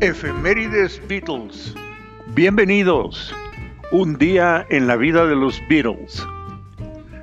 [0.00, 1.74] Efemérides Beatles.
[2.34, 3.34] Bienvenidos.
[3.92, 6.22] Un día en la vida de los Beatles.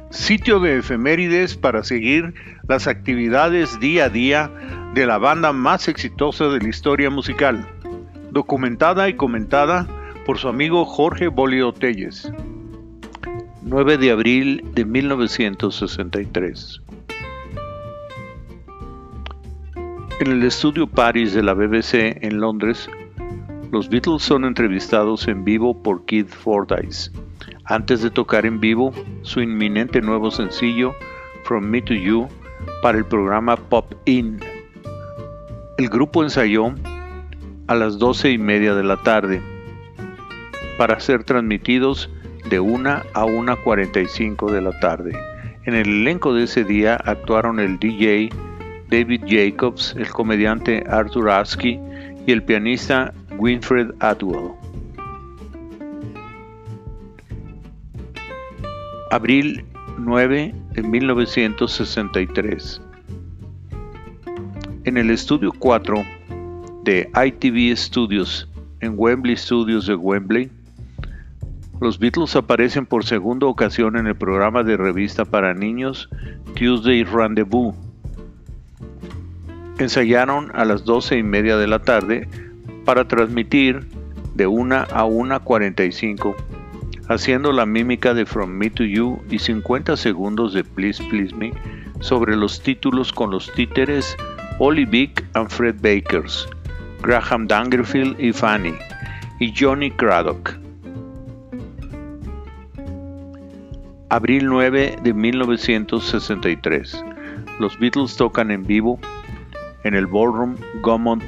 [0.10, 2.33] Sitio de efemérides para seguir
[2.67, 4.51] las actividades día a día
[4.96, 7.69] de la banda más exitosa de la historia musical.
[8.31, 9.87] Documentada y comentada
[10.26, 12.31] por su amigo Jorge Bolio Telles.
[13.62, 16.83] 9 de abril de 1963.
[20.23, 22.90] En el estudio Paris de la BBC en Londres,
[23.73, 27.12] los Beatles son entrevistados en vivo por Keith Fordyce,
[27.66, 30.96] antes de tocar en vivo su inminente nuevo sencillo
[31.44, 32.30] From Me to You
[32.82, 34.40] para el programa Pop In.
[35.77, 36.74] El grupo ensayó
[37.68, 39.41] a las doce y media de la tarde
[40.77, 42.10] para ser transmitidos
[42.49, 45.20] de 1 a 1.45 de la tarde.
[45.66, 48.30] En el elenco de ese día actuaron el DJ
[48.90, 51.80] David Jacobs, el comediante Arthur Askey
[52.26, 54.52] y el pianista Winfred Atwell.
[59.12, 59.63] Abril
[59.99, 62.82] 9 de 1963.
[64.85, 66.03] En el estudio 4
[66.83, 68.50] de ITV Studios
[68.81, 70.50] en Wembley Studios de Wembley,
[71.79, 76.09] los Beatles aparecen por segunda ocasión en el programa de revista para niños
[76.55, 77.75] Tuesday Rendezvous
[79.79, 82.27] ensayaron a las doce y media de la tarde
[82.85, 83.88] para transmitir
[84.35, 86.35] de 1 a 1.45,
[87.07, 91.53] haciendo la mímica de From Me to You y 50 segundos de Please Please Me
[91.99, 94.17] sobre los títulos con los títeres
[94.59, 96.47] Ollie Vick and Fred Bakers,
[97.01, 98.73] Graham Dangerfield y Fanny,
[99.39, 100.57] y Johnny Craddock.
[104.09, 107.03] Abril 9 de 1963.
[107.59, 108.99] Los Beatles tocan en vivo
[109.83, 111.23] en el Ballroom Gaumont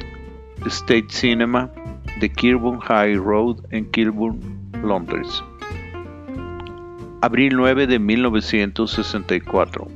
[0.65, 1.71] State Cinema
[2.19, 4.39] de Kilburn High Road en Kilburn,
[4.83, 5.43] Londres.
[7.21, 9.87] Abril 9 de 1964.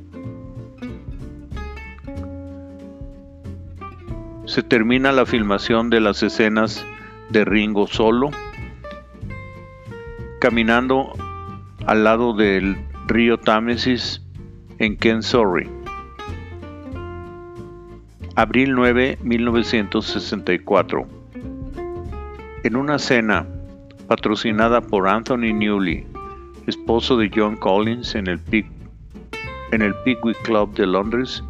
[4.46, 6.84] Se termina la filmación de las escenas
[7.30, 8.32] de Ringo solo,
[10.42, 11.14] caminando
[11.86, 12.78] al lado del
[13.08, 14.24] río Támesis
[14.80, 15.79] en Kensorry.
[18.40, 21.06] Abril 9, 1964.
[22.64, 23.46] En una cena
[24.08, 26.08] patrocinada por Anthony Newley,
[26.66, 28.40] esposo de John Collins en el,
[29.74, 31.44] en el Pickwick Club de Londres,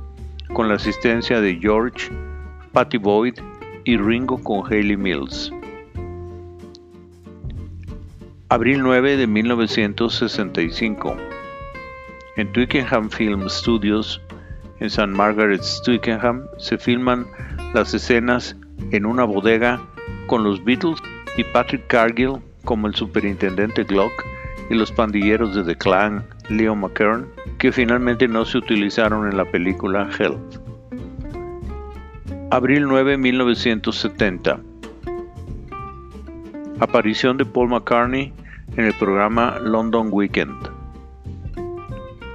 [0.54, 2.10] con la asistencia de George,
[2.72, 3.36] Patty Boyd
[3.84, 5.54] y Ringo con Hayley Mills.
[8.50, 11.16] Abril 9 de 1965.
[12.36, 14.20] En Twickenham Film Studios
[14.80, 15.08] en St.
[15.08, 17.26] Margaret's, Twickenham, se filman
[17.74, 18.56] las escenas
[18.92, 19.82] en una bodega
[20.28, 21.00] con los Beatles
[21.38, 24.12] y Patrick Cargill como el superintendente Glock
[24.70, 29.46] y los pandilleros de The Clan, Leo McKern, que finalmente no se utilizaron en la
[29.46, 30.40] película Help.
[32.52, 34.60] Abril 9, 1970.
[36.80, 38.34] Aparición de Paul McCartney
[38.78, 40.79] en el programa London Weekend.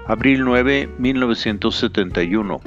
[0.06, 2.60] Abril 9, 1971.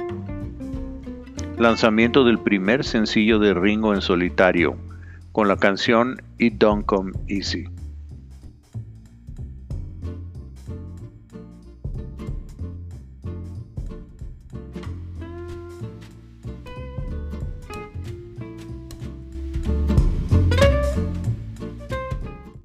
[1.56, 4.76] Lanzamiento del primer sencillo de Ringo en solitario,
[5.30, 7.68] con la canción It Don't Come Easy.